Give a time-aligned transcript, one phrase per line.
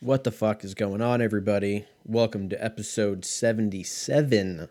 [0.00, 1.84] What the fuck is going on, everybody?
[2.04, 4.68] Welcome to episode 77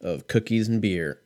[0.00, 1.20] of Cookies and Beer.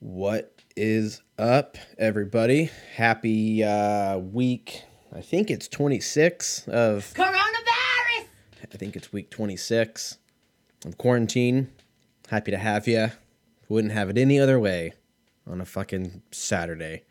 [0.00, 2.70] What is up, everybody?
[2.94, 4.84] Happy uh, week.
[5.14, 8.24] I think it's 26 of Coronavirus!
[8.72, 10.16] I think it's week 26
[10.84, 11.70] of quarantine.
[12.28, 13.10] Happy to have you.
[13.68, 14.92] Wouldn't have it any other way
[15.46, 17.04] on a fucking Saturday.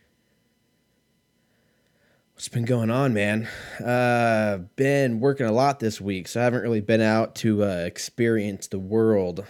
[2.34, 3.48] What's been going on, man?
[3.84, 7.84] Uh, been working a lot this week, so I haven't really been out to uh,
[7.85, 9.43] experience the world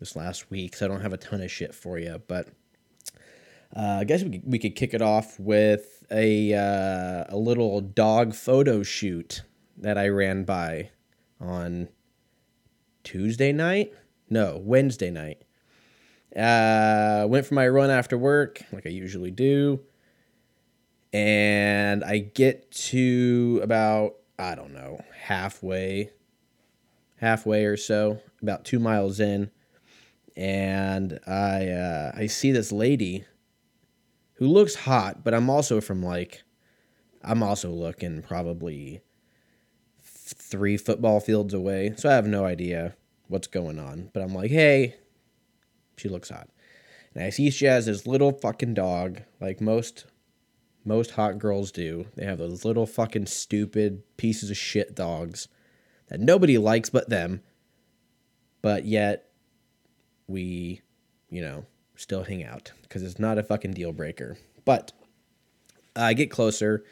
[0.00, 2.20] this last week, so I don't have a ton of shit for you.
[2.26, 2.48] But
[3.76, 7.80] uh, I guess we could, we could kick it off with a uh, a little
[7.80, 9.42] dog photo shoot
[9.76, 10.90] that I ran by
[11.40, 11.88] on
[13.04, 13.92] Tuesday night.
[14.28, 15.42] No, Wednesday night.
[16.34, 19.80] Uh, went for my run after work, like I usually do,
[21.12, 26.10] and I get to about I don't know halfway,
[27.16, 29.50] halfway or so, about two miles in,
[30.36, 33.24] and I uh, I see this lady
[34.34, 36.44] who looks hot, but I'm also from like,
[37.24, 39.00] I'm also looking probably
[40.00, 42.94] three football fields away, so I have no idea
[43.30, 44.10] what's going on.
[44.12, 44.96] But I'm like, hey,
[45.96, 46.48] she looks hot,
[47.14, 50.06] and I see she has this little fucking dog, like most
[50.84, 52.06] most hot girls do.
[52.16, 55.48] They have those little fucking stupid pieces of shit dogs
[56.08, 57.42] that nobody likes but them,
[58.62, 59.30] but yet
[60.26, 60.80] we,
[61.28, 64.38] you know, still hang out because it's not a fucking deal breaker.
[64.64, 64.92] But
[65.94, 66.84] I get closer.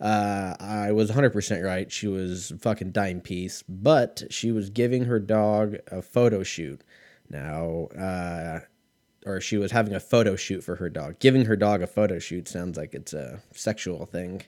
[0.00, 1.90] Uh, I was 100% right.
[1.90, 6.82] She was fucking dime piece, but she was giving her dog a photo shoot.
[7.30, 8.60] Now, uh,
[9.24, 11.18] or she was having a photo shoot for her dog.
[11.18, 14.42] Giving her dog a photo shoot sounds like it's a sexual thing.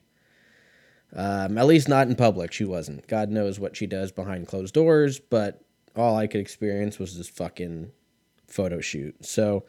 [1.14, 2.52] Um, at least not in public.
[2.52, 3.06] She wasn't.
[3.06, 5.62] God knows what she does behind closed doors, but
[5.96, 7.90] all I could experience was this fucking
[8.46, 9.24] photo shoot.
[9.24, 9.64] So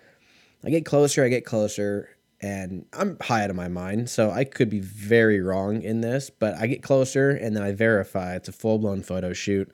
[0.63, 2.09] I get closer, I get closer,
[2.41, 6.29] and I'm high out of my mind, so I could be very wrong in this,
[6.29, 9.69] but I get closer and then I verify it's a full blown photo shoot.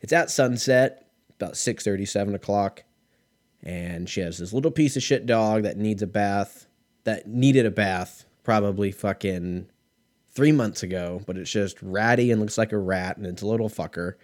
[0.00, 2.82] It's at sunset, about 6 7 o'clock,
[3.62, 6.66] and she has this little piece of shit dog that needs a bath,
[7.04, 9.68] that needed a bath probably fucking
[10.32, 13.46] three months ago, but it's just ratty and looks like a rat, and it's a
[13.46, 14.14] little fucker.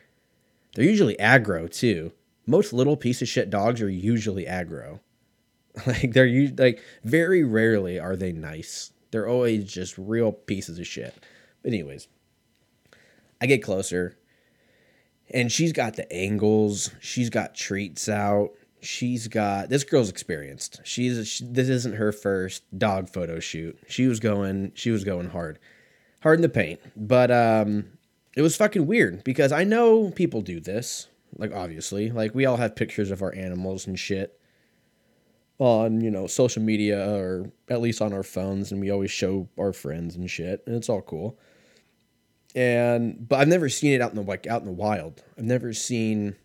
[0.74, 2.12] They're usually aggro too.
[2.46, 5.00] Most little piece of shit dogs are usually aggro.
[5.86, 8.92] Like they're u- like very rarely are they nice.
[9.10, 11.14] They're always just real pieces of shit.
[11.62, 12.08] But anyways,
[13.40, 14.16] I get closer
[15.30, 18.50] and she's got the angles, she's got treats out.
[18.80, 20.80] She's got this girl's experienced.
[20.82, 23.78] She's she, this isn't her first dog photo shoot.
[23.88, 25.58] She was going she was going hard.
[26.22, 26.80] Hard in the paint.
[26.96, 27.86] But um
[28.34, 31.06] it was fucking weird because I know people do this.
[31.38, 34.38] Like obviously, like we all have pictures of our animals and shit
[35.58, 39.48] on you know social media or at least on our phones and we always show
[39.58, 41.38] our friends and shit and it's all cool.
[42.54, 45.22] And but i've never seen it out in the like out in the wild.
[45.38, 46.36] I've never seen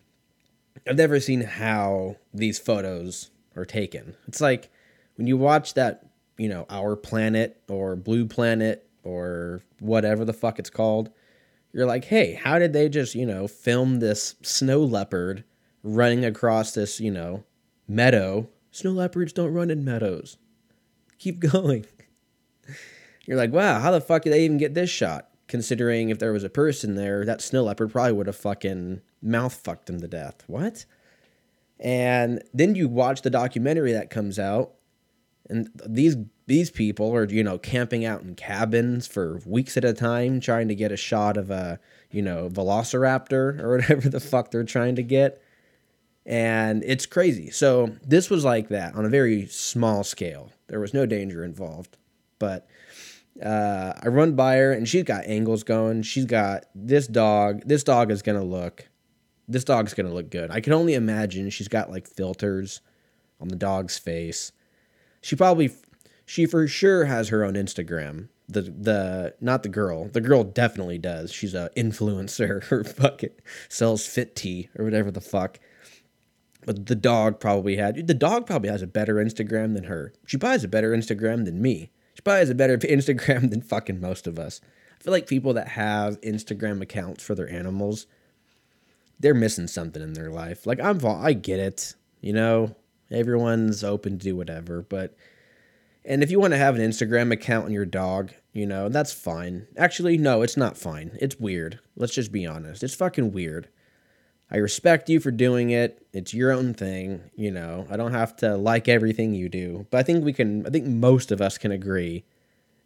[0.88, 4.16] i've never seen how these photos are taken.
[4.26, 4.70] It's like
[5.16, 6.08] when you watch that
[6.38, 11.10] you know our planet or blue planet or whatever the fuck it's called
[11.72, 15.44] you're like hey how did they just you know film this snow leopard
[15.82, 17.44] running across this you know
[17.86, 20.36] meadow Snow leopards don't run in meadows.
[21.18, 21.86] Keep going.
[23.26, 25.28] You're like, wow, how the fuck did they even get this shot?
[25.48, 29.54] Considering if there was a person there, that snow leopard probably would have fucking mouth
[29.54, 30.44] fucked them to death.
[30.46, 30.84] What?
[31.80, 34.72] And then you watch the documentary that comes out,
[35.48, 39.92] and these these people are you know camping out in cabins for weeks at a
[39.92, 41.78] time, trying to get a shot of a
[42.10, 45.40] you know velociraptor or whatever the fuck they're trying to get
[46.28, 47.50] and it's crazy.
[47.50, 50.52] So this was like that on a very small scale.
[50.68, 51.96] There was no danger involved,
[52.38, 52.68] but
[53.42, 56.02] uh, I run by her and she's got angles going.
[56.02, 57.62] She's got this dog.
[57.64, 58.86] This dog is gonna look.
[59.48, 60.50] This dog's gonna look good.
[60.50, 62.82] I can only imagine she's got like filters
[63.40, 64.52] on the dog's face.
[65.22, 65.70] She probably,
[66.26, 68.28] she for sure has her own Instagram.
[68.50, 70.08] The the not the girl.
[70.08, 71.32] The girl definitely does.
[71.32, 72.64] She's a influencer.
[72.68, 73.30] Her fucking
[73.70, 75.58] sells fit tea or whatever the fuck.
[76.68, 80.12] But the dog probably had the dog probably has a better Instagram than her.
[80.26, 81.92] She probably has a better Instagram than me.
[82.12, 84.60] She probably has a better Instagram than fucking most of us.
[85.00, 88.06] I feel like people that have Instagram accounts for their animals,
[89.18, 90.66] they're missing something in their life.
[90.66, 91.94] Like I'm, I get it.
[92.20, 92.76] You know,
[93.10, 95.16] everyone's open to do whatever, but
[96.04, 99.14] and if you want to have an Instagram account on your dog, you know, that's
[99.14, 99.68] fine.
[99.78, 101.16] Actually, no, it's not fine.
[101.18, 101.80] It's weird.
[101.96, 102.82] Let's just be honest.
[102.82, 103.70] It's fucking weird.
[104.50, 106.06] I respect you for doing it.
[106.12, 107.86] It's your own thing, you know.
[107.90, 110.86] I don't have to like everything you do, but I think we can I think
[110.86, 112.24] most of us can agree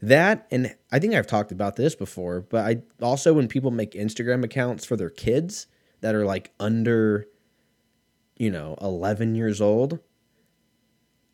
[0.01, 3.93] that and I think I've talked about this before, but I also when people make
[3.93, 5.69] Instagram accounts for their kids
[6.01, 7.27] that are like under
[8.37, 10.01] you know, 11 years old,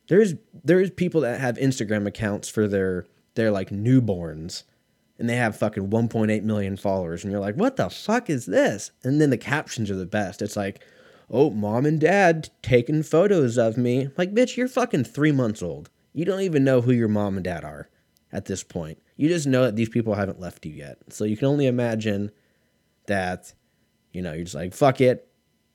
[0.08, 4.64] there's there's people that have Instagram accounts for their their like newborns
[5.18, 8.90] and they have fucking 1.8 million followers and you're like what the fuck is this?
[9.02, 10.42] And then the captions are the best.
[10.42, 10.80] It's like
[11.30, 14.08] oh mom and dad taking photos of me.
[14.16, 15.90] Like bitch you're fucking three months old.
[16.12, 17.88] You don't even know who your mom and dad are
[18.32, 18.98] at this point.
[19.16, 20.98] You just know that these people haven't left you yet.
[21.10, 22.30] So you can only imagine
[23.06, 23.52] that
[24.12, 25.28] you know you're just like fuck it.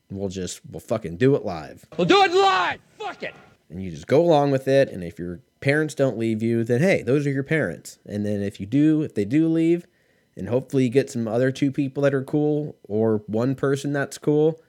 [0.09, 1.85] We'll just we'll fucking do it live.
[1.97, 2.79] We'll do it live!
[2.99, 3.33] Fuck it!
[3.69, 4.89] And you just go along with it.
[4.89, 7.97] And if your parents don't leave you, then hey, those are your parents.
[8.05, 9.87] And then if you do, if they do leave,
[10.35, 14.17] and hopefully you get some other two people that are cool or one person that's
[14.17, 14.61] cool,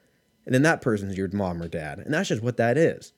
[0.46, 1.98] and then that person's your mom or dad.
[1.98, 3.12] And that's just what that is.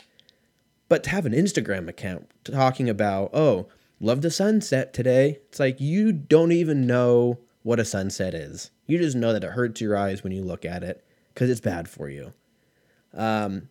[0.89, 3.69] But to have an Instagram account talking about, oh,
[4.01, 8.71] love the sunset today, it's like you don't even know what a sunset is.
[8.87, 11.61] You just know that it hurts your eyes when you look at it because it's
[11.61, 12.33] bad for you.
[13.13, 13.69] Um,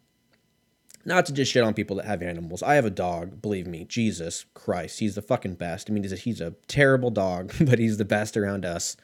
[1.06, 2.64] not to just shit on people that have animals.
[2.64, 3.86] I have a dog, believe me.
[3.86, 5.90] Jesus Christ, he's the fucking best.
[5.90, 8.98] I mean, he's a terrible dog, but he's the best around us.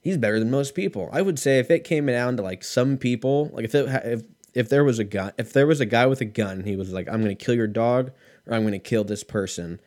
[0.00, 1.08] He's better than most people.
[1.12, 4.22] I would say if it came down to like some people, like if it, if
[4.52, 6.92] if there was a gun, if there was a guy with a gun, he was
[6.92, 8.10] like, "I'm going to kill your dog,
[8.46, 9.78] or I'm going to kill this person."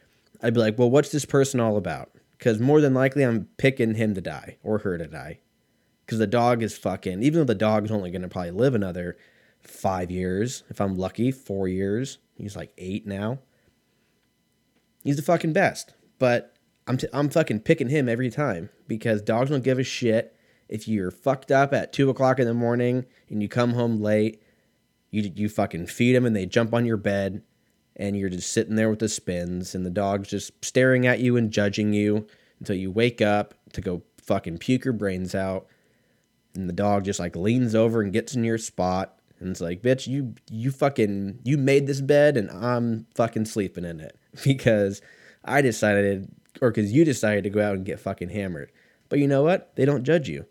[0.42, 3.96] I'd be like, "Well, what's this person all about?" Because more than likely, I'm picking
[3.96, 5.40] him to die or her to die.
[6.06, 7.24] Because the dog is fucking.
[7.24, 9.18] Even though the dog's only going to probably live another
[9.64, 12.20] five years, if I'm lucky, four years.
[12.36, 13.40] He's like eight now.
[15.04, 15.94] He's the fucking best.
[16.20, 16.56] But
[16.88, 20.36] I'm, t- I'm fucking picking him every time because dogs don't give a shit
[20.70, 24.42] if you're fucked up at two o'clock in the morning and you come home late.
[25.12, 27.44] You, you fucking feed them and they jump on your bed
[27.96, 31.38] and you're just sitting there with the spins and the dog's just staring at you
[31.38, 32.26] and judging you
[32.60, 35.68] until you wake up to go fucking puke your brains out
[36.56, 39.82] and the dog just like leans over and gets in your spot and it's like,
[39.82, 45.02] bitch, you you fucking you made this bed and I'm fucking sleeping in it because
[45.46, 46.32] I decided
[46.62, 48.72] or because you decided to go out and get fucking hammered.
[49.10, 49.76] But you know what?
[49.76, 50.46] They don't judge you.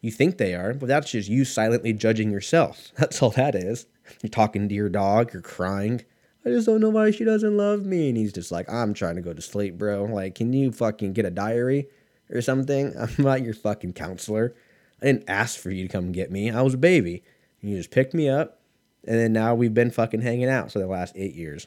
[0.00, 2.92] You think they are, but that's just you silently judging yourself.
[2.96, 3.86] That's all that is.
[4.22, 6.04] You're talking to your dog, you're crying.
[6.44, 8.08] I just don't know why she doesn't love me.
[8.08, 10.04] And he's just like, I'm trying to go to sleep, bro.
[10.04, 11.88] Like, can you fucking get a diary
[12.30, 12.94] or something?
[13.00, 14.54] I'm not your fucking counselor.
[15.02, 16.50] I didn't ask for you to come get me.
[16.50, 17.24] I was a baby.
[17.60, 18.60] You just picked me up,
[19.06, 21.66] and then now we've been fucking hanging out for the last eight years.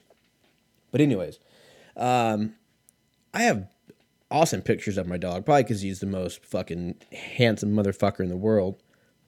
[0.91, 1.39] But anyways,
[1.95, 2.55] um,
[3.33, 3.67] I have
[4.31, 8.37] awesome pictures of my dog, probably because he's the most fucking handsome motherfucker in the
[8.37, 8.81] world,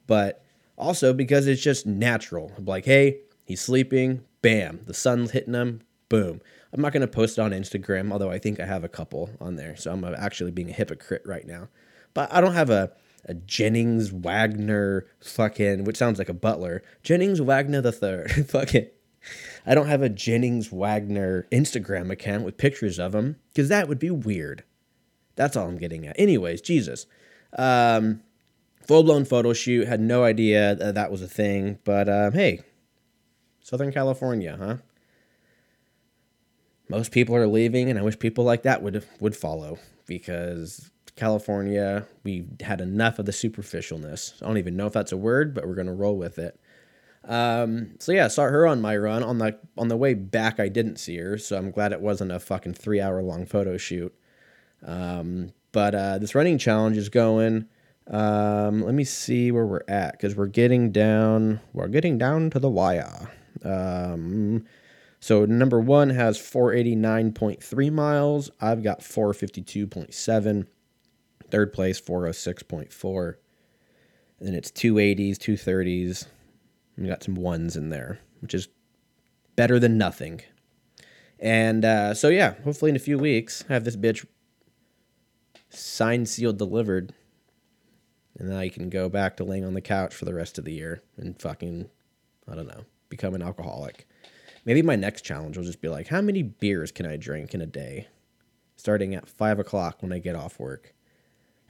[0.06, 0.44] but
[0.76, 2.52] also because it's just natural.
[2.56, 6.40] I'm like, hey, he's sleeping, bam, the sun's hitting him, boom.
[6.72, 9.56] I'm not gonna post it on Instagram, although I think I have a couple on
[9.56, 11.68] there, so I'm actually being a hypocrite right now.
[12.14, 12.92] But I don't have a
[13.24, 16.82] a Jennings Wagner fucking, which sounds like a butler.
[17.02, 18.30] Jennings Wagner the third.
[18.48, 18.88] fucking.
[19.64, 24.00] I don't have a Jennings Wagner Instagram account with pictures of him because that would
[24.00, 24.64] be weird.
[25.36, 26.18] That's all I'm getting at.
[26.18, 27.06] Anyways, Jesus.
[27.56, 28.22] Um,
[28.86, 29.86] full blown photo shoot.
[29.86, 32.62] Had no idea that, that was a thing, but um, hey,
[33.62, 34.76] Southern California, huh?
[36.88, 42.06] Most people are leaving, and I wish people like that would would follow because California,
[42.24, 44.42] we had enough of the superficialness.
[44.42, 46.58] I don't even know if that's a word, but we're gonna roll with it.
[47.24, 49.22] Um, so yeah, saw her on my run.
[49.22, 52.32] On the on the way back, I didn't see her, so I'm glad it wasn't
[52.32, 54.14] a fucking three hour long photo shoot.
[54.84, 57.66] Um, but uh, this running challenge is going.
[58.08, 61.60] Um, let me see where we're at because we're getting down.
[61.72, 63.30] We're getting down to the wire.
[63.64, 64.64] Um,
[65.20, 68.50] so number one has 489.3 miles.
[68.60, 70.66] I've got 452.7.
[71.52, 73.34] Third place, 406.4.
[74.38, 76.24] And then it's 280s, 230s.
[76.96, 78.68] We got some ones in there, which is
[79.54, 80.40] better than nothing.
[81.38, 84.24] And uh, so, yeah, hopefully in a few weeks, I have this bitch
[85.68, 87.12] signed, sealed, delivered.
[88.38, 90.64] And then I can go back to laying on the couch for the rest of
[90.64, 91.90] the year and fucking,
[92.50, 94.08] I don't know, become an alcoholic.
[94.64, 97.60] Maybe my next challenge will just be like, how many beers can I drink in
[97.60, 98.08] a day?
[98.74, 100.94] Starting at five o'clock when I get off work.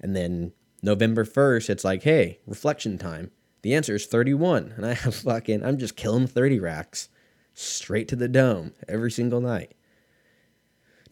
[0.02, 3.30] And then November 1st, it's like, hey, reflection time.
[3.62, 4.74] The answer is 31.
[4.76, 7.08] And I have fucking, I'm just killing 30 racks
[7.54, 9.74] straight to the dome every single night.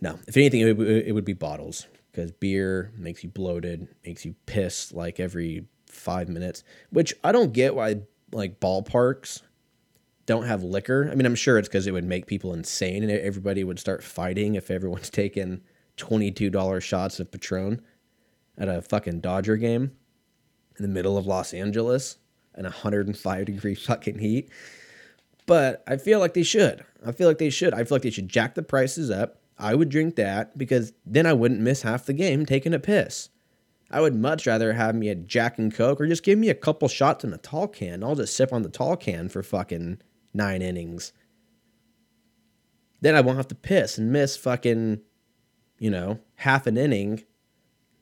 [0.00, 4.92] No, if anything, it would, be bottles because beer makes you bloated, makes you piss
[4.92, 7.96] like every five minutes, which I don't get why
[8.32, 9.42] like ballparks
[10.24, 11.08] don't have liquor.
[11.10, 14.02] I mean, I'm sure it's because it would make people insane and everybody would start
[14.02, 15.60] fighting if everyone's taking
[15.98, 17.82] $22 shots of Patron
[18.60, 19.90] at a fucking Dodger game
[20.78, 22.18] in the middle of Los Angeles
[22.56, 24.50] in 105 degree fucking heat.
[25.46, 26.84] But I feel like they should.
[27.04, 27.74] I feel like they should.
[27.74, 29.38] I feel like they should jack the prices up.
[29.58, 33.30] I would drink that because then I wouldn't miss half the game taking a piss.
[33.90, 36.54] I would much rather have me a Jack and Coke or just give me a
[36.54, 38.04] couple shots in a tall can.
[38.04, 40.00] I'll just sip on the tall can for fucking
[40.32, 41.12] nine innings.
[43.00, 45.00] Then I won't have to piss and miss fucking,
[45.78, 47.24] you know, half an inning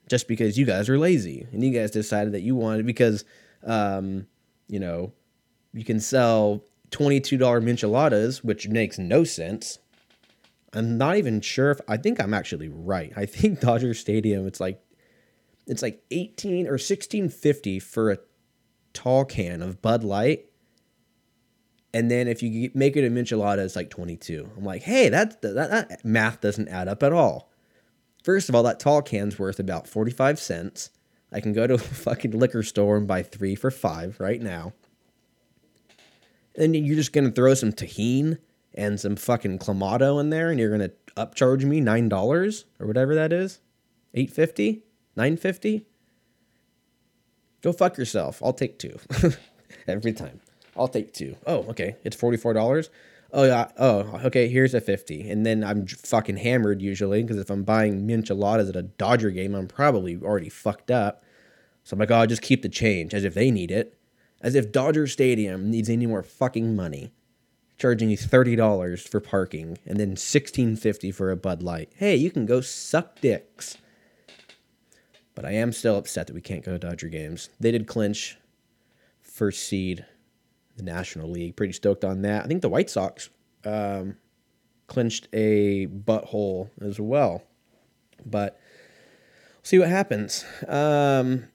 [0.09, 3.23] just because you guys are lazy and you guys decided that you wanted because,
[3.63, 4.27] um,
[4.67, 5.13] you know,
[5.71, 9.79] you can sell $22 micheladas, which makes no sense.
[10.73, 13.13] I'm not even sure if I think I'm actually right.
[13.15, 14.83] I think Dodger Stadium it's like
[15.67, 18.17] it's like 18 or 1650 for a
[18.93, 20.45] tall can of Bud Light.
[21.93, 24.49] And then if you make it a michelada, it's like 22.
[24.57, 27.48] I'm like, hey, that, that, that math doesn't add up at all.
[28.29, 30.91] First of all, that tall can's worth about 45 cents.
[31.31, 34.73] I can go to a fucking liquor store and buy three for five right now.
[36.55, 38.37] And you're just gonna throw some Tajín
[38.75, 43.15] and some fucking clamato in there, and you're gonna upcharge me nine dollars or whatever
[43.15, 43.61] that is,
[44.13, 44.83] eight fifty,
[45.15, 45.87] nine fifty.
[47.63, 48.43] Go fuck yourself.
[48.43, 48.99] I'll take two
[49.87, 50.39] every time.
[50.77, 51.35] I'll take two.
[51.47, 51.95] Oh, okay.
[52.03, 52.91] It's forty four dollars.
[53.31, 53.69] Oh yeah.
[53.77, 54.47] Oh, okay.
[54.47, 58.75] Here's a fifty, and then I'm fucking hammered usually because if I'm buying micheladas at
[58.75, 61.23] a Dodger game, I'm probably already fucked up.
[61.83, 63.97] So I'm like, oh, I'll just keep the change as if they need it,
[64.41, 67.11] as if Dodger Stadium needs any more fucking money
[67.77, 71.91] charging you thirty dollars for parking and then sixteen fifty for a Bud Light.
[71.95, 73.77] Hey, you can go suck dicks.
[75.35, 77.49] But I am still upset that we can't go to Dodger games.
[77.59, 78.37] They did clinch
[79.21, 80.05] first seed,
[80.79, 81.55] the National League.
[81.55, 82.43] Pretty stoked on that.
[82.43, 83.29] I think the White Sox
[83.65, 84.17] um,
[84.87, 87.43] clinched a butthole as well.
[88.25, 88.59] But
[89.55, 90.43] we'll see what happens.
[90.67, 91.45] Um,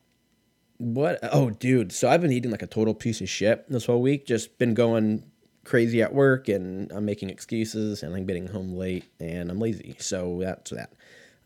[0.79, 1.19] what?
[1.23, 1.93] Oh, dude.
[1.93, 4.27] So I've been eating like a total piece of shit this whole week.
[4.27, 5.25] Just been going
[5.65, 9.97] crazy at work and I'm making excuses and I'm getting home late and I'm lazy.
[9.99, 10.93] So that's that.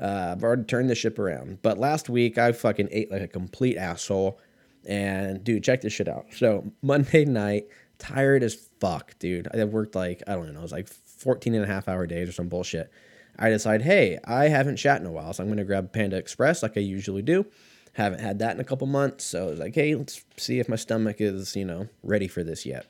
[0.01, 1.63] Uh, I've already turned the ship around.
[1.63, 4.41] But last week I fucking ate like a complete asshole.
[4.89, 6.27] And dude, check this shit out.
[6.35, 7.67] So Monday night,
[7.99, 9.47] tired as fuck, dude.
[9.55, 12.29] I worked like, I don't know, it was like 14 and a half hour days
[12.29, 12.91] or some bullshit.
[13.39, 16.63] I decide, hey, I haven't shat in a while, so I'm gonna grab Panda Express
[16.63, 17.47] like I usually do.
[17.93, 20.69] Haven't had that in a couple months, so I was like, hey, let's see if
[20.69, 22.87] my stomach is, you know, ready for this yet.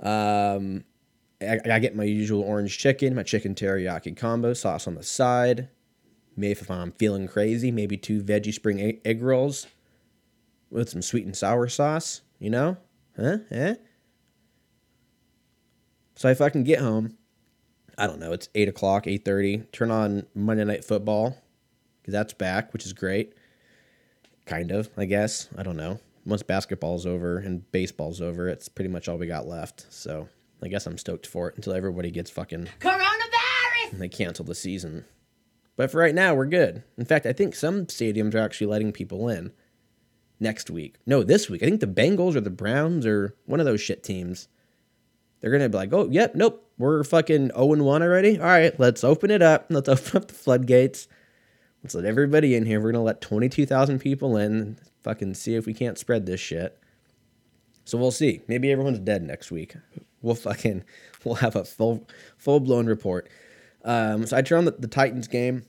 [0.00, 0.84] Um,
[1.40, 5.68] I, I get my usual orange chicken, my chicken teriyaki combo, sauce on the side.
[6.36, 9.66] Maybe if I'm feeling crazy, maybe two veggie spring egg, egg rolls
[10.70, 12.76] with some sweet and sour sauce, you know?
[13.16, 13.38] Huh?
[13.50, 13.74] Eh?
[16.14, 17.16] So if I can get home,
[17.98, 21.36] I don't know, it's 8 o'clock, 8.30, turn on Monday Night Football,
[22.00, 23.34] because that's back, which is great.
[24.46, 25.48] Kind of, I guess.
[25.56, 29.46] I don't know once basketball's over and baseball's over, it's pretty much all we got
[29.46, 29.86] left.
[29.90, 30.28] So
[30.62, 33.92] I guess I'm stoked for it until everybody gets fucking Coronavirus!
[33.92, 35.04] and they cancel the season.
[35.76, 36.82] But for right now, we're good.
[36.98, 39.52] In fact, I think some stadiums are actually letting people in
[40.40, 40.96] next week.
[41.06, 41.62] No, this week.
[41.62, 44.48] I think the Bengals or the Browns or one of those shit teams.
[45.40, 48.38] They're gonna be like, oh, yep, nope, we're fucking 0 and 1 already.
[48.38, 49.66] All right, let's open it up.
[49.70, 51.08] Let's open up the floodgates.
[51.82, 52.80] Let's let everybody in here.
[52.80, 56.78] We're gonna let 22,000 people in fucking see if we can't spread this shit.
[57.84, 58.42] So we'll see.
[58.48, 59.74] Maybe everyone's dead next week.
[60.22, 60.84] We'll fucking
[61.24, 62.06] we'll have a full
[62.36, 63.28] full blown report.
[63.84, 65.64] Um, so I turn on the, the Titans game,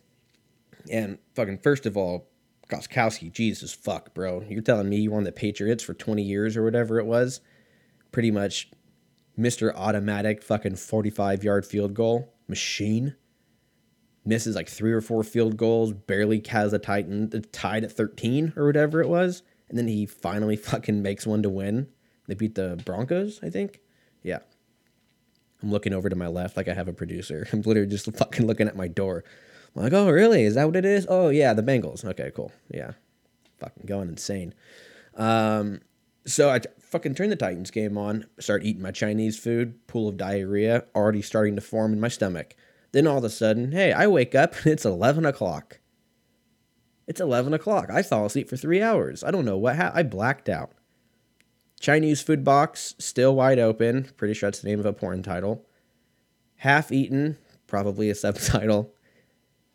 [0.91, 2.27] and fucking first of all,
[2.71, 4.41] Gostkowski, Jesus fuck, bro.
[4.47, 7.41] You're telling me you won the Patriots for 20 years or whatever it was?
[8.11, 8.71] Pretty much
[9.37, 9.73] Mr.
[9.75, 13.15] Automatic fucking 45 yard field goal machine.
[14.23, 18.65] Misses like three or four field goals, barely has a Titan tied at 13 or
[18.65, 19.43] whatever it was.
[19.67, 21.87] And then he finally fucking makes one to win.
[22.27, 23.81] They beat the Broncos, I think.
[24.23, 24.39] Yeah.
[25.61, 27.47] I'm looking over to my left like I have a producer.
[27.53, 29.23] I'm literally just fucking looking at my door.
[29.75, 30.43] I'm like, oh, really?
[30.43, 31.05] Is that what it is?
[31.09, 32.03] Oh, yeah, the Bengals.
[32.03, 32.51] Okay, cool.
[32.69, 32.91] Yeah.
[33.59, 34.53] Fucking going insane.
[35.15, 35.81] Um,
[36.25, 40.09] so I t- fucking turn the Titans game on, start eating my Chinese food, pool
[40.09, 42.55] of diarrhea already starting to form in my stomach.
[42.91, 45.79] Then all of a sudden, hey, I wake up and it's 11 o'clock.
[47.07, 47.89] It's 11 o'clock.
[47.89, 49.23] I fell asleep for three hours.
[49.23, 49.99] I don't know what happened.
[49.99, 50.71] I blacked out.
[51.79, 54.11] Chinese food box still wide open.
[54.17, 55.65] Pretty sure that's the name of a porn title.
[56.57, 57.37] Half eaten,
[57.67, 58.93] probably a subtitle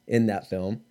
[0.06, 0.82] in that film.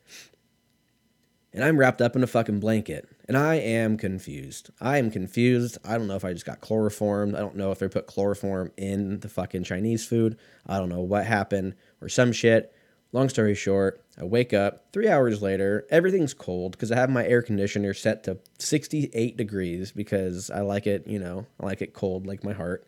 [1.53, 3.07] And I'm wrapped up in a fucking blanket.
[3.27, 4.69] And I am confused.
[4.81, 5.77] I am confused.
[5.85, 7.33] I don't know if I just got chloroformed.
[7.33, 10.37] I don't know if they put chloroform in the fucking Chinese food.
[10.67, 12.73] I don't know what happened or some shit.
[13.13, 15.87] Long story short, I wake up three hours later.
[15.89, 20.85] Everything's cold because I have my air conditioner set to 68 degrees because I like
[20.85, 22.85] it, you know, I like it cold like my heart.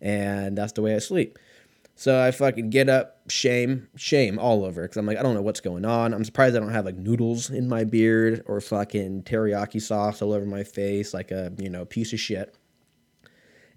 [0.00, 1.38] And that's the way I sleep.
[1.94, 5.42] So I fucking get up, shame, shame all over because I'm like, I don't know
[5.42, 6.14] what's going on.
[6.14, 10.32] I'm surprised I don't have like noodles in my beard or fucking teriyaki sauce all
[10.32, 12.54] over my face like a, you know, piece of shit.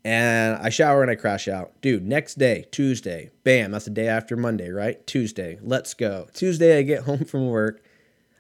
[0.04, 1.82] And I shower and I crash out.
[1.82, 5.06] Dude, next day, Tuesday, bam, that's the day after Monday, right?
[5.08, 6.28] Tuesday, let's go.
[6.34, 7.84] Tuesday, I get home from work.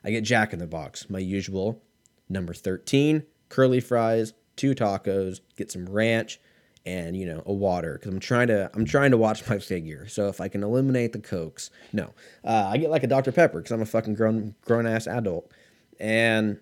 [0.03, 1.81] I get Jack in the Box, my usual.
[2.29, 6.39] Number 13, curly fries, two tacos, get some ranch,
[6.85, 10.07] and you know a water because I'm trying to I'm trying to watch my figure.
[10.07, 12.13] So if I can eliminate the cokes, no,
[12.43, 15.51] uh, I get like a Dr Pepper because I'm a fucking grown grown ass adult,
[15.99, 16.59] and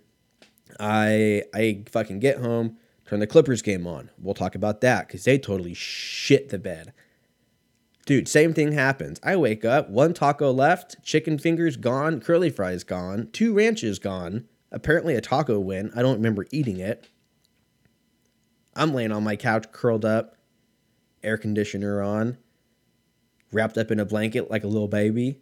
[0.80, 4.10] I I fucking get home, turn the Clippers game on.
[4.18, 6.94] We'll talk about that because they totally shit the bed.
[8.06, 9.18] Dude, same thing happens.
[9.24, 14.46] I wake up, one taco left, chicken fingers gone, curly fries gone, two ranches gone.
[14.74, 15.90] Apparently a taco win.
[15.96, 17.08] I don't remember eating it.
[18.76, 20.36] I'm laying on my couch, curled up,
[21.24, 22.38] air conditioner on,
[23.52, 25.40] wrapped up in a blanket like a little baby.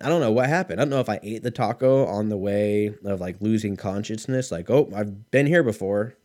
[0.00, 0.80] I don't know what happened.
[0.80, 4.50] I don't know if I ate the taco on the way of like losing consciousness.
[4.50, 6.16] Like, oh, I've been here before.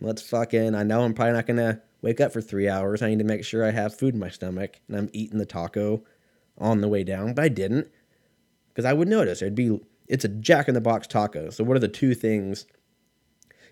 [0.00, 3.02] Let's fucking, I know I'm probably not to wake up for three hours.
[3.02, 5.46] I need to make sure I have food in my stomach and I'm eating the
[5.46, 6.04] taco
[6.58, 7.34] on the way down.
[7.34, 7.90] But I didn't
[8.68, 9.42] because I would notice.
[9.42, 11.50] It'd be, it's a Jack in the Box taco.
[11.50, 12.66] So, what are the two things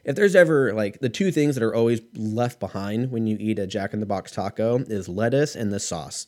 [0.04, 3.58] if there's ever like the two things that are always left behind when you eat
[3.58, 6.26] a Jack in the Box taco is lettuce and the sauce.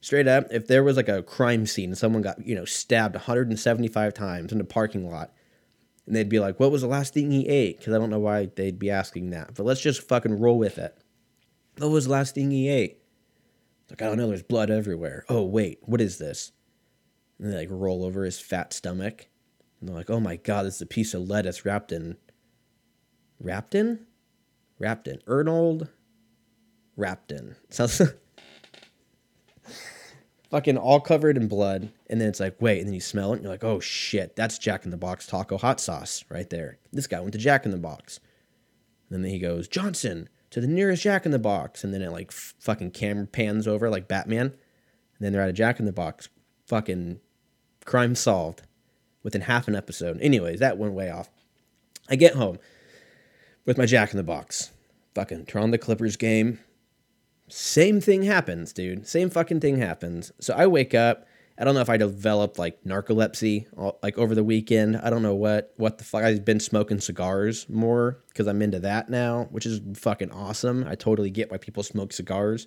[0.00, 3.14] Straight up, if there was like a crime scene and someone got, you know, stabbed
[3.14, 5.32] 175 times in a parking lot,
[6.06, 7.78] and they'd be like, what was the last thing he ate?
[7.78, 9.54] Because I don't know why they'd be asking that.
[9.54, 10.96] But let's just fucking roll with it.
[11.78, 12.98] What was the last thing he ate?
[13.90, 15.24] Like, I don't know, there's blood everywhere.
[15.28, 16.52] Oh, wait, what is this?
[17.38, 19.26] And they like roll over his fat stomach.
[19.80, 22.16] And they're like, oh my god, this is a piece of lettuce wrapped in
[23.42, 24.00] Rapton?
[24.80, 25.22] Rapton.
[25.24, 25.88] Ernold
[26.98, 27.56] Rapton.
[27.70, 28.00] Sounds
[30.50, 31.92] fucking all covered in blood.
[32.08, 34.36] And then it's like, wait, and then you smell it and you're like, oh shit,
[34.36, 36.78] that's Jack in the Box taco hot sauce right there.
[36.92, 38.20] This guy went to Jack in the Box.
[39.10, 41.84] And then he goes, Johnson, to the nearest Jack in the Box.
[41.84, 44.46] And then it like f- fucking camera pans over like Batman.
[44.46, 46.28] And then they're at a Jack in the Box.
[46.66, 47.20] Fucking
[47.84, 48.62] crime solved
[49.22, 50.20] within half an episode.
[50.20, 51.30] Anyways, that went way off.
[52.08, 52.58] I get home
[53.66, 54.70] with my Jack in the Box.
[55.14, 56.60] Fucking turn on the Clippers game.
[57.48, 59.06] Same thing happens, dude.
[59.06, 60.32] Same fucking thing happens.
[60.40, 61.26] So I wake up.
[61.58, 63.66] I don't know if I developed like narcolepsy
[64.02, 64.96] like over the weekend.
[64.96, 66.22] I don't know what what the fuck.
[66.22, 70.84] I've been smoking cigars more because I'm into that now, which is fucking awesome.
[70.86, 72.66] I totally get why people smoke cigars.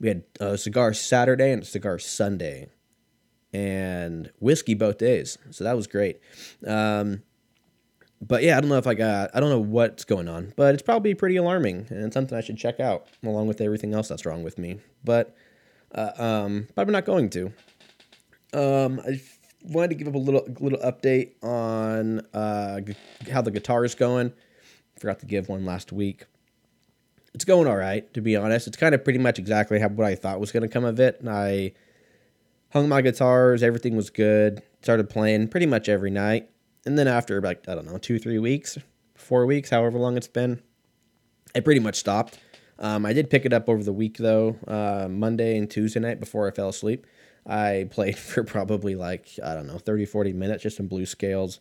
[0.00, 2.70] We had a cigar Saturday and a cigar Sunday,
[3.52, 5.38] and whiskey both days.
[5.50, 6.20] So that was great.
[6.66, 7.22] Um,
[8.20, 10.74] but yeah, I don't know if I got, I don't know what's going on, but
[10.74, 14.26] it's probably pretty alarming and something I should check out along with everything else that's
[14.26, 14.80] wrong with me.
[15.04, 15.36] But,
[15.94, 17.52] uh, um, probably not going to.
[18.52, 19.20] Um, I
[19.62, 22.80] wanted to give up a little, little update on, uh,
[23.30, 24.32] how the guitar is going.
[24.98, 26.24] Forgot to give one last week.
[27.34, 28.66] It's going all right, to be honest.
[28.66, 30.98] It's kind of pretty much exactly how, what I thought was going to come of
[30.98, 31.20] it.
[31.20, 31.72] And I
[32.70, 34.60] hung my guitars, everything was good.
[34.82, 36.50] Started playing pretty much every night
[36.88, 38.78] and then after like I don't know two three weeks,
[39.14, 40.62] four weeks, however long it's been,
[41.54, 42.38] I pretty much stopped.
[42.78, 46.18] Um, I did pick it up over the week though, uh, Monday and Tuesday night
[46.18, 47.06] before I fell asleep.
[47.46, 51.60] I played for probably like, I don't know, 30, 40 minutes, just some blue scales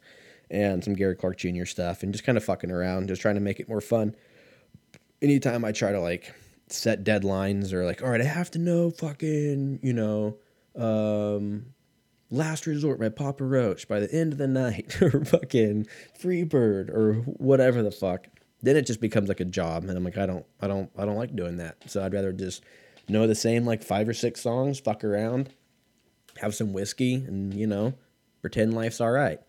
[0.50, 1.66] and some Gary Clark Jr.
[1.66, 4.16] stuff and just kind of fucking around, just trying to make it more fun.
[5.22, 6.34] Anytime I try to like
[6.70, 10.38] set deadlines or like, all right, I have to know fucking, you know,
[10.78, 11.74] um,
[12.30, 15.88] Last Resort by Papa Roach by the end of the night or fucking
[16.20, 18.28] Freebird or whatever the fuck.
[18.62, 21.06] Then it just becomes like a job and I'm like I don't I don't I
[21.06, 21.78] don't like doing that.
[21.90, 22.64] So I'd rather just
[23.08, 25.54] know the same like five or six songs, fuck around,
[26.38, 27.94] have some whiskey and you know,
[28.42, 29.40] pretend life's all right.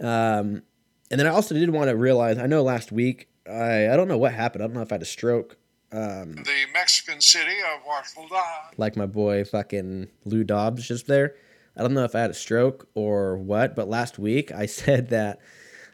[0.00, 0.62] Um
[1.10, 4.08] and then I also did want to realize I know last week I I don't
[4.08, 4.62] know what happened.
[4.62, 5.56] I don't know if I had a stroke
[5.94, 8.70] um, the Mexican city of Guadalajara.
[8.76, 11.36] Like my boy fucking Lou Dobbs just there.
[11.76, 15.08] I don't know if I had a stroke or what, but last week I said
[15.10, 15.40] that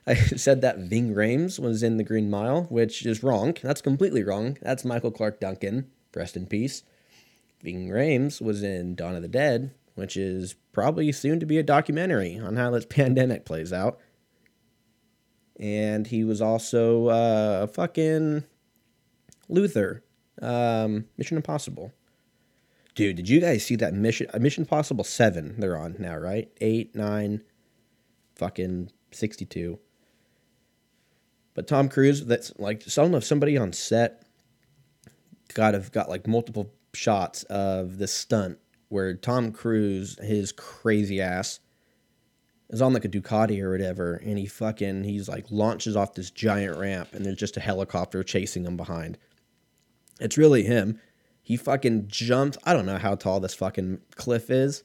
[0.06, 3.56] I said that Ving Rhames was in The Green Mile, which is wrong.
[3.62, 4.56] That's completely wrong.
[4.62, 5.90] That's Michael Clarke Duncan.
[6.14, 6.82] Rest in peace.
[7.62, 11.62] Ving Rhames was in Dawn of the Dead, which is probably soon to be a
[11.62, 14.00] documentary on how this pandemic plays out.
[15.58, 18.44] And he was also uh, fucking
[19.48, 20.02] Luther,
[20.40, 21.92] um, Mission Impossible.
[22.94, 26.50] Dude, did you guys see that Mission uh, Mission Impossible 7 they're on now, right?
[26.60, 27.42] 8, 9,
[28.34, 29.78] fucking 62.
[31.54, 34.24] But Tom Cruise, that's like, I don't know if somebody on set
[35.54, 41.60] got have got like multiple shots of this stunt where Tom Cruise, his crazy ass,
[42.70, 46.30] is on like a Ducati or whatever, and he fucking he's like launches off this
[46.30, 49.18] giant ramp, and there's just a helicopter chasing him behind.
[50.20, 51.00] It's really him.
[51.50, 52.58] He fucking jumped.
[52.62, 54.84] I don't know how tall this fucking cliff is.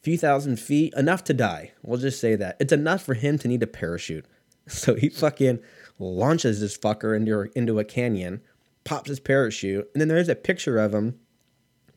[0.00, 1.72] A few thousand feet, enough to die.
[1.82, 2.56] We'll just say that.
[2.60, 4.24] It's enough for him to need a parachute.
[4.68, 5.58] So he fucking
[5.98, 8.42] launches this fucker into, into a canyon,
[8.84, 11.18] pops his parachute, and then there's a picture of him,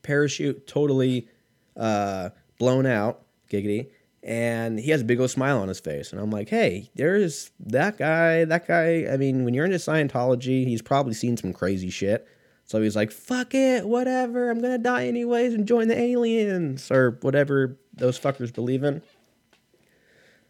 [0.02, 1.30] parachute totally
[1.76, 3.92] uh, blown out, giggity,
[4.24, 6.12] and he has a big old smile on his face.
[6.12, 8.46] And I'm like, hey, there's that guy.
[8.46, 9.06] That guy.
[9.14, 12.28] I mean, when you're into Scientology, he's probably seen some crazy shit.
[12.68, 14.50] So he's like, fuck it, whatever.
[14.50, 19.02] I'm gonna die anyways and join the aliens or whatever those fuckers believe in.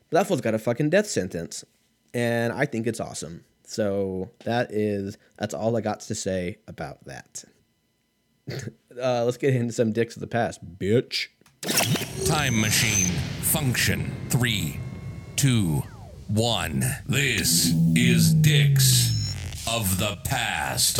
[0.09, 1.63] But that fool's got a fucking death sentence,
[2.15, 3.43] and I think it's awesome.
[3.63, 7.43] So that is that's all I got to say about that.
[8.51, 11.27] uh, let's get into some dicks of the past, bitch.
[12.25, 13.07] Time machine
[13.41, 14.79] function three,
[15.35, 15.83] two,
[16.27, 16.83] one.
[17.05, 19.16] This is dicks
[19.67, 20.99] of the past.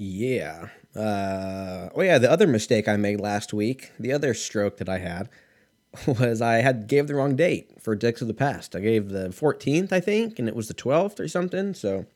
[0.00, 0.68] Yeah.
[0.94, 4.98] Uh, oh yeah, the other mistake I made last week, the other stroke that I
[4.98, 5.28] had,
[6.06, 8.74] was I had gave the wrong date for Dicks of the Past.
[8.74, 11.74] I gave the 14th, I think, and it was the 12th or something.
[11.74, 12.06] So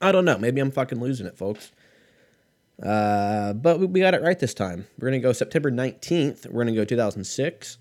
[0.00, 0.38] I don't know.
[0.38, 1.72] Maybe I'm fucking losing it, folks.
[2.82, 4.86] Uh, but we, we got it right this time.
[4.98, 6.50] We're gonna go September 19th.
[6.50, 7.78] We're gonna go 2006.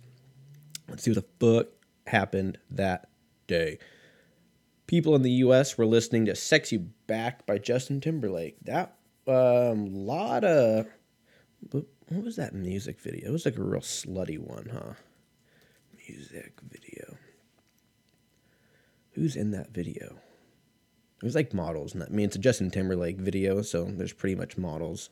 [0.90, 1.68] Let's see what the fuck
[2.08, 3.10] happened that
[3.48, 3.80] day.
[4.88, 5.78] People in the U.S.
[5.78, 8.58] were listening to "Sexy Back" by Justin Timberlake.
[8.66, 10.88] That um, lot of
[11.72, 13.30] what was that music video?
[13.30, 14.94] It was like a real slutty one, huh?
[16.08, 17.18] Music video.
[19.12, 20.18] Who's in that video?
[21.22, 24.58] It was like models, I mean it's a Justin Timberlake video, so there's pretty much
[24.58, 25.12] models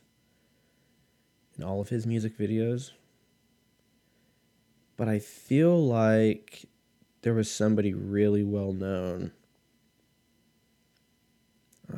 [1.56, 2.90] in all of his music videos.
[4.96, 6.66] But I feel like
[7.22, 9.32] there was somebody really well known.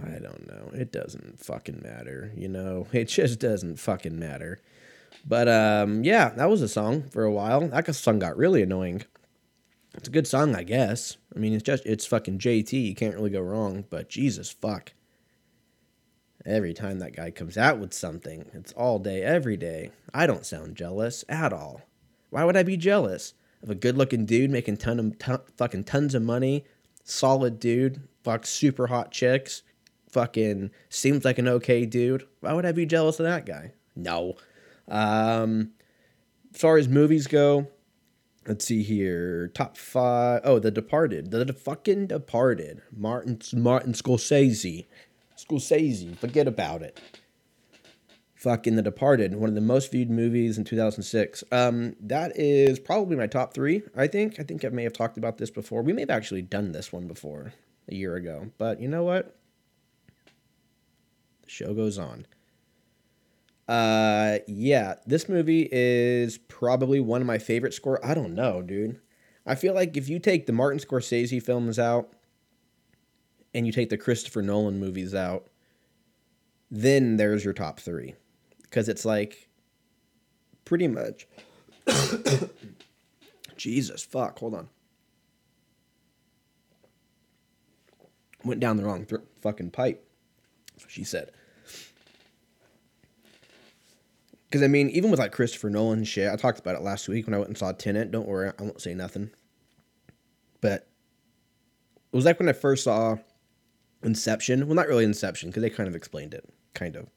[0.05, 0.70] I don't know.
[0.72, 2.87] It doesn't fucking matter, you know.
[2.92, 4.61] It just doesn't fucking matter.
[5.27, 7.68] But um, yeah, that was a song for a while.
[7.68, 9.05] That song got really annoying.
[9.94, 11.16] It's a good song, I guess.
[11.35, 12.72] I mean, it's just it's fucking JT.
[12.72, 13.85] You can't really go wrong.
[13.90, 14.92] But Jesus fuck.
[16.44, 19.92] Every time that guy comes out with something, it's all day, every day.
[20.12, 21.83] I don't sound jealous at all.
[22.31, 26.16] Why would I be jealous of a good-looking dude making ton of ton, fucking tons
[26.16, 26.64] of money,
[27.05, 29.62] solid dude, fuck super hot chicks,
[30.11, 32.26] fucking seems like an okay dude?
[32.40, 33.74] Why would I be jealous of that guy?
[33.94, 34.35] No.
[34.88, 35.72] Um,
[36.52, 37.68] as far as movies go,
[38.46, 39.48] let's see here.
[39.48, 40.40] Top five.
[40.44, 41.31] Oh, The Departed.
[41.31, 42.83] The, fucking Departed.
[42.96, 44.87] Martin Martin Scorsese.
[45.37, 46.16] Scorsese.
[46.18, 47.00] Forget about it.
[48.35, 51.44] Fucking The Departed, one of the most viewed movies in 2006.
[51.52, 53.83] Um, that is probably my top three.
[53.96, 54.40] I think.
[54.40, 55.83] I think I may have talked about this before.
[55.83, 57.52] We may have actually done this one before
[57.88, 58.50] a year ago.
[58.59, 59.37] But you know what?
[61.44, 62.26] The show goes on.
[63.72, 68.04] Uh, yeah, this movie is probably one of my favorite score.
[68.04, 69.00] I don't know, dude.
[69.46, 72.12] I feel like if you take the Martin Scorsese films out
[73.54, 75.46] and you take the Christopher Nolan movies out,
[76.70, 78.14] then there's your top three.
[78.61, 79.48] Because it's like
[80.66, 81.26] pretty much.
[83.56, 84.68] Jesus, fuck, hold on.
[88.44, 90.06] Went down the wrong th- fucking pipe.
[90.88, 91.30] She said.
[94.52, 97.24] Because I mean, even with like Christopher Nolan shit, I talked about it last week
[97.26, 98.10] when I went and saw Tenet.
[98.10, 99.30] Don't worry, I won't say nothing.
[100.60, 100.86] But
[102.12, 103.16] it was like when I first saw
[104.02, 104.66] Inception.
[104.66, 107.08] Well, not really Inception because they kind of explained it, kind of.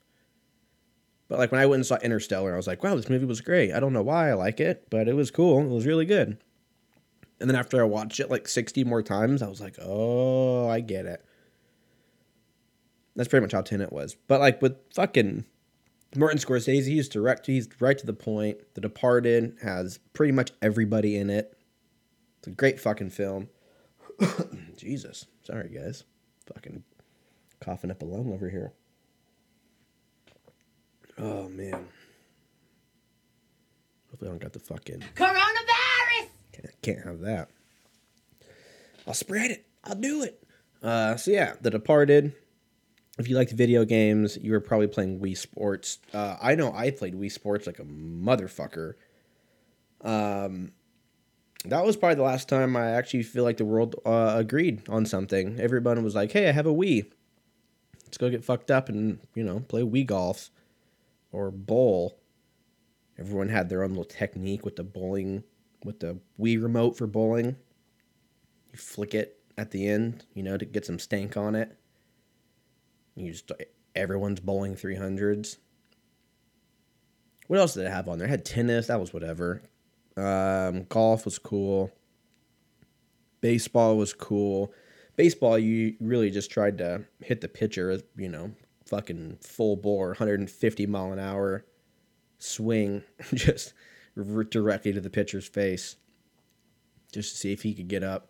[1.28, 3.42] But like when I went and saw Interstellar, I was like, wow, this movie was
[3.42, 3.74] great.
[3.74, 5.60] I don't know why I like it, but it was cool.
[5.60, 6.38] It was really good.
[7.42, 10.80] And then after I watched it like 60 more times, I was like, oh, I
[10.80, 11.22] get it.
[13.18, 14.16] That's pretty much how Tenet was.
[14.30, 15.44] But like with fucking
[16.16, 18.58] Martin Scorsese, he's direct, he's right to the point.
[18.74, 21.58] The Departed has pretty much everybody in it.
[22.40, 23.50] It's a great fucking film.
[24.78, 26.04] Jesus, sorry guys,
[26.54, 26.84] fucking
[27.60, 28.74] coughing up a lung over here.
[31.18, 31.88] Oh man.
[34.10, 36.28] Hopefully I don't got the fucking Coronavirus!
[36.54, 37.50] can't, can't have that.
[39.08, 39.66] I'll spread it.
[39.84, 40.42] I'll do it.
[40.82, 42.34] Uh, so yeah, The Departed.
[43.18, 46.00] If you liked video games, you were probably playing Wii Sports.
[46.14, 48.96] Uh, I know I played Wii Sports like a motherfucker.
[50.02, 50.74] Um,
[51.64, 55.06] that was probably the last time I actually feel like the world uh, agreed on
[55.06, 55.60] something.
[55.60, 57.10] Everyone was like, "Hey, I have a Wii.
[58.04, 60.52] Let's go get fucked up and you know play Wii golf
[61.32, 62.20] or bowl."
[63.18, 65.44] Everyone had their own little technique with the bowling,
[65.86, 67.56] with the Wii remote for bowling.
[68.74, 71.78] You flick it at the end, you know, to get some stank on it.
[73.16, 73.52] You just
[73.96, 75.58] everyone's bowling three hundreds.
[77.48, 78.28] What else did it have on there?
[78.28, 78.88] It had tennis.
[78.88, 79.62] That was whatever.
[80.18, 81.92] Um, golf was cool.
[83.42, 84.74] Baseball was cool.
[85.16, 88.52] Baseball, you really just tried to hit the pitcher, you know,
[88.86, 91.66] fucking full bore, 150 mile an hour
[92.38, 93.74] swing, just
[94.50, 95.96] directly to the pitcher's face,
[97.14, 98.30] just to see if he could get up.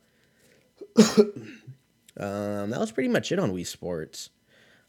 [0.98, 4.30] um, that was pretty much it on Wii Sports.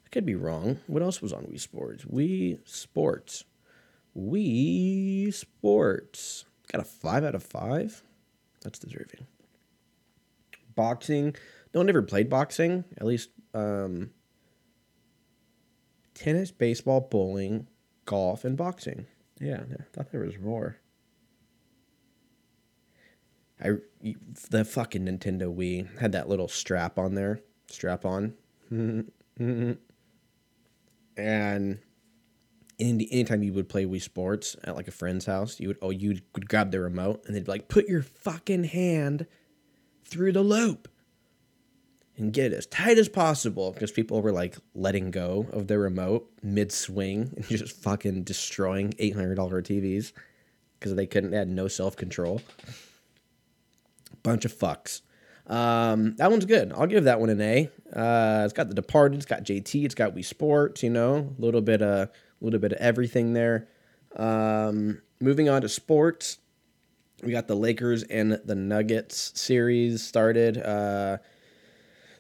[0.06, 0.78] I could be wrong.
[0.86, 2.04] What else was on Wii Sports?
[2.04, 3.44] Wii Sports.
[4.16, 6.44] Wii Sports.
[6.72, 8.02] Got a five out of five.
[8.62, 9.26] That's deserving.
[10.76, 11.34] Boxing.
[11.74, 12.84] No one ever played boxing.
[12.96, 14.10] At least um,
[16.14, 17.66] tennis, baseball, bowling,
[18.04, 19.06] golf, and boxing.
[19.40, 20.76] Yeah, I thought there was more.
[23.62, 23.72] I
[24.50, 28.34] the fucking Nintendo Wii had that little strap on there, strap on,
[31.16, 31.78] and
[32.78, 35.90] any, anytime you would play Wii Sports at like a friend's house, you would oh
[35.90, 39.26] you would grab the remote and they'd be like, put your fucking hand
[40.04, 40.88] through the loop
[42.16, 45.78] and get it as tight as possible because people were like letting go of their
[45.78, 50.12] remote mid swing and just fucking destroying eight hundred dollar TVs
[50.78, 52.40] because they couldn't they had no self control.
[54.22, 55.02] Bunch of fucks.
[55.46, 56.72] Um, that one's good.
[56.72, 57.70] I'll give that one an A.
[57.94, 59.16] Uh, it's got The Departed.
[59.16, 59.84] It's got JT.
[59.84, 60.82] It's got Wii Sports.
[60.82, 63.68] You know, a little bit of a little bit of everything there.
[64.16, 66.38] Um, moving on to sports,
[67.22, 70.58] we got the Lakers and the Nuggets series started.
[70.58, 71.18] Uh,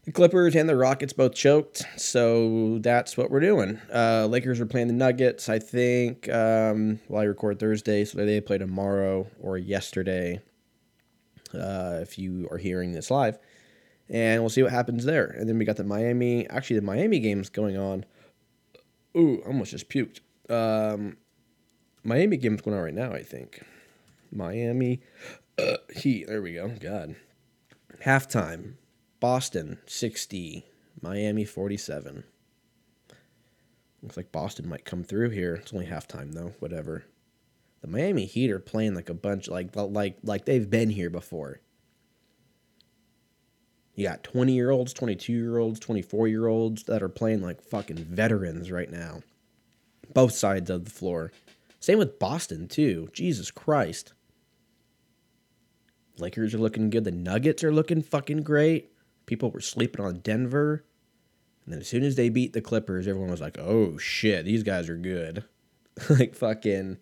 [0.04, 3.80] the Clippers and the Rockets both choked, so that's what we're doing.
[3.92, 6.28] Uh, Lakers are playing the Nuggets, I think.
[6.28, 10.40] Um, while I record Thursday, so they play tomorrow or yesterday.
[11.52, 13.38] Uh, if you are hearing this live,
[14.08, 15.26] and we'll see what happens there.
[15.26, 16.48] And then we got the Miami.
[16.48, 18.04] Actually, the Miami game's going on.
[19.16, 20.20] Ooh, I almost just puked.
[20.48, 21.16] Um,
[22.04, 23.12] Miami game's going on right now.
[23.12, 23.62] I think.
[24.30, 25.00] Miami
[25.58, 26.26] uh, Heat.
[26.26, 26.68] There we go.
[26.68, 27.16] God.
[28.04, 28.74] Halftime.
[29.18, 30.66] Boston 60,
[31.00, 32.24] Miami 47.
[34.02, 35.54] Looks like Boston might come through here.
[35.54, 36.52] It's only halftime though.
[36.58, 37.04] Whatever.
[37.80, 41.60] The Miami Heat are playing like a bunch like like like they've been here before.
[43.96, 47.62] You got 20 year olds, 22 year olds, 24 year olds that are playing like
[47.62, 49.22] fucking veterans right now.
[50.12, 51.32] Both sides of the floor.
[51.80, 53.08] Same with Boston, too.
[53.12, 54.12] Jesus Christ.
[56.18, 57.04] Lakers are looking good.
[57.04, 58.92] The Nuggets are looking fucking great.
[59.24, 60.84] People were sleeping on Denver.
[61.64, 64.62] And then as soon as they beat the Clippers, everyone was like, oh shit, these
[64.62, 65.44] guys are good.
[66.10, 66.98] like fucking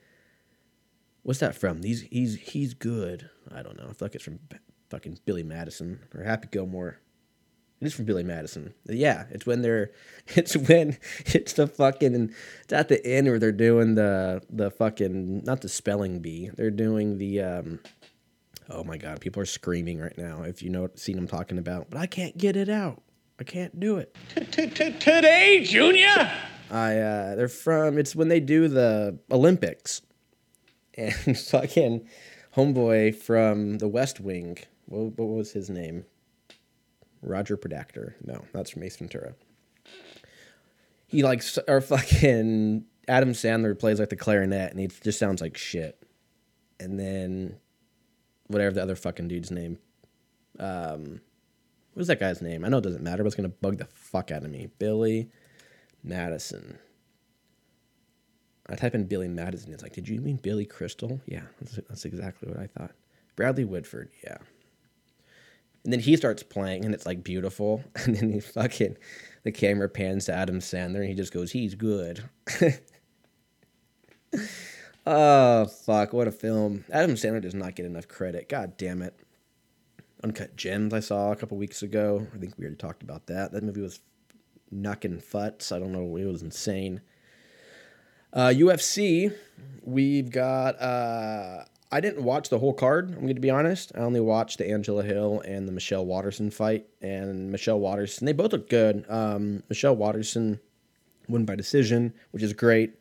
[1.24, 1.82] what's that from?
[1.82, 3.28] These he's he's good.
[3.52, 3.84] I don't know.
[3.84, 4.38] I feel like it's from
[4.94, 7.00] fucking Billy Madison or Happy Gilmore.
[7.80, 8.72] It is from Billy Madison.
[8.86, 9.90] Yeah, it's when they're
[10.28, 15.42] it's when it's the fucking it's at the end where they're doing the the fucking
[15.42, 16.50] not the spelling bee.
[16.54, 17.80] They're doing the um
[18.70, 21.90] Oh my god, people are screaming right now if you know seen them talking about,
[21.90, 23.02] but I can't get it out.
[23.40, 24.16] I can't do it.
[24.52, 26.32] Today, Junior?
[26.70, 30.02] I uh they're from it's when they do the Olympics.
[30.96, 32.06] And fucking
[32.56, 34.58] homeboy from the West Wing.
[34.86, 36.04] What, what was his name?
[37.22, 38.14] Roger Podacter.
[38.24, 39.34] No, that's from Ace Ventura.
[41.06, 45.56] He likes or fucking Adam Sandler plays like the clarinet and he just sounds like
[45.56, 46.02] shit.
[46.80, 47.56] And then
[48.48, 49.78] whatever the other fucking dude's name.
[50.58, 51.20] Um,
[51.92, 52.64] what was that guy's name?
[52.64, 54.68] I know it doesn't matter, but it's gonna bug the fuck out of me.
[54.78, 55.30] Billy
[56.02, 56.78] Madison.
[58.68, 59.72] I type in Billy Madison.
[59.72, 61.20] It's like, did you mean Billy Crystal?
[61.26, 62.92] Yeah, that's, that's exactly what I thought.
[63.36, 64.10] Bradley Whitford.
[64.22, 64.38] Yeah.
[65.84, 67.84] And then he starts playing, and it's like beautiful.
[68.04, 68.96] And then he fucking,
[69.44, 72.24] the camera pans to Adam Sandler, and he just goes, "He's good."
[75.06, 76.12] oh fuck!
[76.12, 76.84] What a film.
[76.90, 78.48] Adam Sandler does not get enough credit.
[78.48, 79.14] God damn it.
[80.22, 82.26] Uncut Gems I saw a couple weeks ago.
[82.34, 83.52] I think we already talked about that.
[83.52, 84.00] That movie was
[84.70, 85.70] knocking futs.
[85.70, 86.16] I don't know.
[86.16, 87.02] It was insane.
[88.32, 89.34] Uh, UFC,
[89.82, 90.80] we've got.
[90.80, 93.10] Uh, I didn't watch the whole card.
[93.10, 93.92] I'm going to be honest.
[93.94, 98.32] I only watched the Angela Hill and the Michelle Waterson fight, and Michelle Waterson, They
[98.32, 99.04] both look good.
[99.08, 100.58] Um, Michelle Waterson
[101.28, 102.94] won by decision, which is great.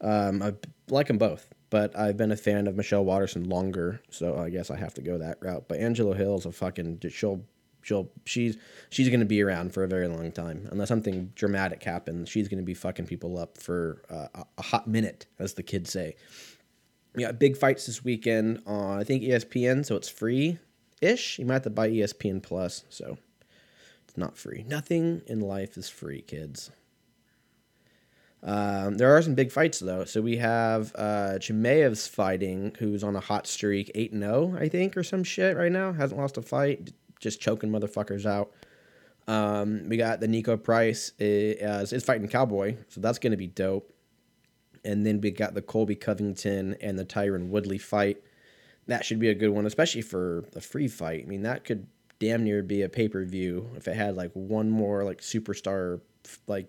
[0.00, 0.54] Um, I
[0.88, 4.70] like them both, but I've been a fan of Michelle Waterson longer, so I guess
[4.70, 5.64] I have to go that route.
[5.68, 7.42] But Angela Hill's a fucking she'll
[7.82, 8.56] she'll she's
[8.90, 12.28] she's gonna be around for a very long time unless something dramatic happens.
[12.28, 16.16] She's gonna be fucking people up for uh, a hot minute, as the kids say.
[17.14, 20.58] We big fights this weekend on I think ESPN, so it's free
[21.00, 21.38] ish.
[21.38, 23.18] You might have to buy ESPN Plus, so
[24.04, 24.64] it's not free.
[24.66, 26.70] Nothing in life is free, kids.
[28.44, 30.04] Um, there are some big fights though.
[30.04, 34.58] So we have uh, Chimaev's fighting, who's on a hot streak, eight and zero, oh,
[34.58, 35.92] I think, or some shit right now.
[35.92, 38.52] Hasn't lost a fight, just choking motherfuckers out.
[39.26, 43.93] Um, we got the Niko Price is, is fighting Cowboy, so that's gonna be dope.
[44.84, 48.18] And then we got the Colby Covington and the Tyron Woodley fight.
[48.86, 51.24] That should be a good one, especially for a free fight.
[51.24, 51.86] I mean, that could
[52.18, 56.00] damn near be a pay per view if it had like one more like superstar
[56.46, 56.68] like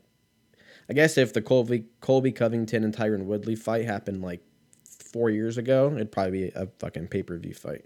[0.89, 4.41] I guess if the Colby Colby Covington and Tyron Woodley fight happened like
[4.83, 7.85] four years ago, it'd probably be a fucking pay per view fight.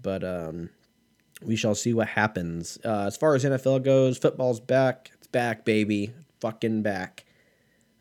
[0.00, 0.70] But um,
[1.42, 2.78] we shall see what happens.
[2.84, 5.10] Uh, as far as NFL goes, football's back.
[5.14, 6.12] It's back, baby.
[6.40, 7.24] Fucking back.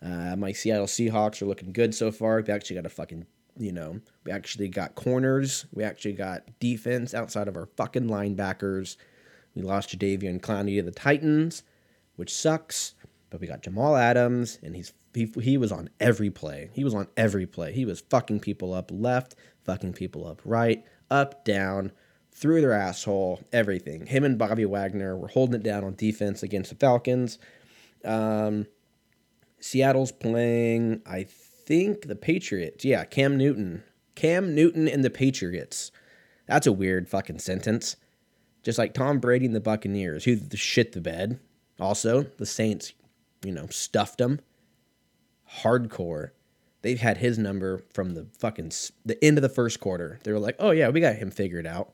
[0.03, 2.41] Uh, my Seattle Seahawks are looking good so far.
[2.41, 3.25] We actually got a fucking,
[3.57, 5.65] you know, we actually got corners.
[5.73, 8.97] We actually got defense outside of our fucking linebackers.
[9.55, 11.63] We lost Jadeveon Clowney to the Titans,
[12.15, 12.95] which sucks.
[13.29, 16.69] But we got Jamal Adams, and he's he, he was on every play.
[16.73, 17.73] He was on every play.
[17.73, 21.91] He was fucking people up left, fucking people up right, up, down,
[22.31, 24.05] through their asshole, everything.
[24.05, 27.39] Him and Bobby Wagner were holding it down on defense against the Falcons.
[28.05, 28.67] Um,
[29.61, 32.83] Seattle's playing, I think, the Patriots.
[32.83, 33.83] Yeah, Cam Newton.
[34.15, 35.91] Cam Newton and the Patriots.
[36.47, 37.95] That's a weird fucking sentence.
[38.63, 41.39] Just like Tom Brady and the Buccaneers, who shit the bed.
[41.79, 42.93] Also, the Saints
[43.43, 44.39] you know, stuffed him.
[45.61, 46.29] Hardcore.
[46.81, 48.71] They've had his number from the fucking
[49.05, 50.19] the end of the first quarter.
[50.23, 51.93] They were like, "Oh yeah, we got him figured out."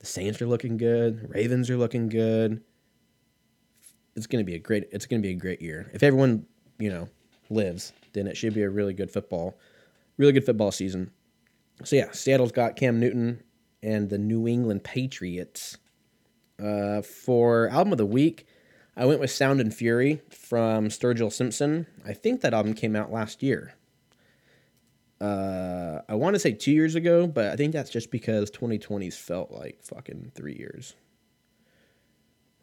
[0.00, 1.28] The Saints are looking good.
[1.32, 2.62] Ravens are looking good.
[4.18, 4.88] It's gonna be a great.
[4.92, 6.44] It's gonna be a great year if everyone
[6.78, 7.08] you know
[7.48, 7.92] lives.
[8.12, 9.56] Then it should be a really good football,
[10.18, 11.10] really good football season.
[11.84, 13.42] So yeah, Seattle's got Cam Newton
[13.82, 15.78] and the New England Patriots.
[16.62, 18.46] Uh, for album of the week,
[18.96, 21.86] I went with Sound and Fury from Sturgill Simpson.
[22.04, 23.74] I think that album came out last year.
[25.20, 29.16] Uh, I want to say two years ago, but I think that's just because 2020's
[29.16, 30.94] felt like fucking three years.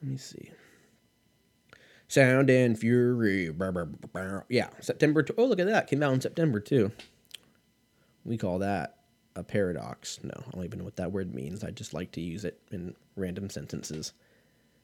[0.01, 0.51] Let me see.
[2.07, 3.51] Sound and Fury.
[4.49, 5.25] Yeah, September.
[5.37, 5.87] Oh, look at that.
[5.87, 6.91] Came out in September, too.
[8.23, 8.97] We call that
[9.35, 10.19] a paradox.
[10.23, 11.63] No, I don't even know what that word means.
[11.63, 14.13] I just like to use it in random sentences.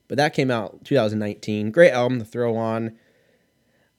[0.08, 1.72] But that came out 2019.
[1.72, 2.98] Great album to throw on.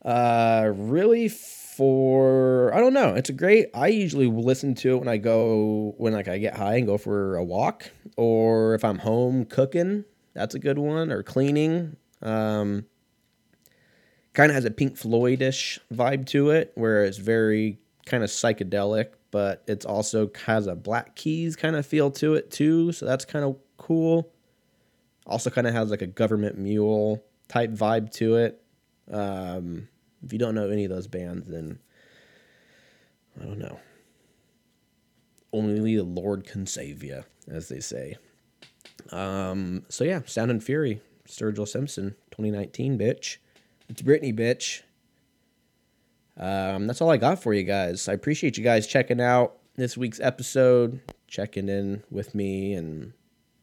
[0.05, 3.15] Uh, really for I don't know.
[3.15, 3.69] It's a great.
[3.73, 6.99] I usually listen to it when I go when like I get high and go
[6.99, 10.05] for a walk, or if I'm home cooking.
[10.35, 11.11] That's a good one.
[11.11, 11.97] Or cleaning.
[12.21, 12.87] Um,
[14.35, 19.09] kind of has a Pink Floydish vibe to it, where it's very kind of psychedelic,
[19.31, 22.93] but it's also has a Black Keys kind of feel to it too.
[22.93, 24.31] So that's kind of cool.
[25.27, 28.63] Also, kind of has like a government mule type vibe to it.
[29.11, 29.89] Um,
[30.25, 31.79] if you don't know any of those bands, then
[33.41, 33.79] I don't know.
[35.53, 38.17] Only the Lord can save you, as they say.
[39.11, 43.37] Um, so yeah, Sound and Fury, Sturgill Simpson, 2019, bitch.
[43.93, 44.81] It's Britney, bitch.
[46.39, 48.09] Um, that's all I got for you guys.
[48.09, 53.13] I appreciate you guys checking out this week's episode, checking in with me and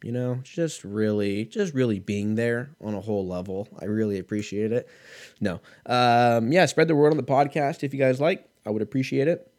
[0.04, 3.66] you know just really just really being there on a whole level.
[3.80, 4.88] I really appreciate it.
[5.40, 5.60] No.
[5.84, 8.48] Um yeah spread the word on the podcast if you guys like.
[8.64, 9.52] I would appreciate it.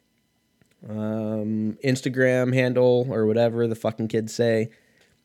[0.88, 4.70] Um instagram handle or whatever the fucking kids say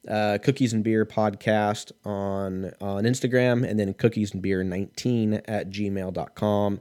[0.09, 5.71] uh, cookies and beer podcast on on instagram and then cookies and beer 19 at
[5.71, 6.81] gmail.com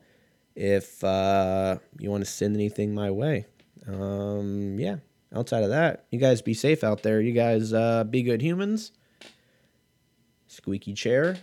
[0.56, 3.46] if uh, you want to send anything my way
[3.88, 4.98] um yeah
[5.36, 7.22] outside of that, you guys be safe out there.
[7.22, 8.92] You guys uh, be good humans.
[10.48, 11.38] Squeaky chair.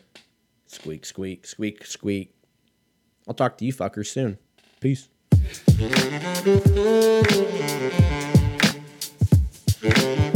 [0.66, 2.34] Squeak, squeak, squeak, squeak.
[3.28, 4.38] I'll talk to you fuckers soon.
[4.80, 5.08] Peace.